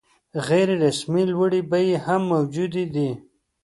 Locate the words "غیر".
0.47-0.69